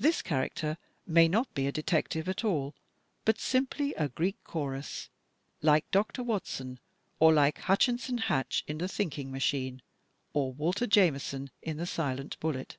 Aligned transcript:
This 0.00 0.20
character 0.20 0.78
may 1.06 1.28
not 1.28 1.54
be 1.54 1.68
a 1.68 1.70
detective 1.70 2.28
at 2.28 2.42
all, 2.42 2.74
but 3.24 3.38
simply 3.38 3.94
a" 3.94 4.08
Greek 4.18 4.34
Chorus," 4.42 5.10
like 5.62 5.88
Dr. 5.92 6.24
Watson, 6.24 6.80
or 7.20 7.32
like 7.32 7.58
Hutchinson 7.60 8.18
Hatch 8.18 8.64
in 8.66 8.78
"The 8.78 8.88
Thinking 8.88 9.30
Machine," 9.30 9.80
or 10.32 10.52
Walter 10.52 10.88
Jameson 10.88 11.50
in 11.62 11.76
the 11.76 11.86
"Silent 11.86 12.36
Bullet." 12.40 12.78